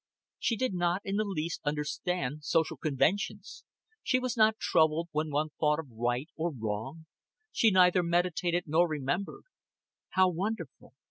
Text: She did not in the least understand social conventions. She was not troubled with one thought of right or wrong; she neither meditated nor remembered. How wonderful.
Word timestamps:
She 0.39 0.55
did 0.57 0.73
not 0.73 1.03
in 1.05 1.17
the 1.17 1.23
least 1.23 1.61
understand 1.63 2.43
social 2.43 2.75
conventions. 2.75 3.65
She 4.01 4.17
was 4.17 4.35
not 4.35 4.57
troubled 4.57 5.09
with 5.13 5.27
one 5.29 5.49
thought 5.59 5.77
of 5.77 5.91
right 5.91 6.27
or 6.35 6.51
wrong; 6.51 7.05
she 7.51 7.69
neither 7.69 8.01
meditated 8.01 8.63
nor 8.65 8.87
remembered. 8.87 9.43
How 10.13 10.27
wonderful. 10.27 10.95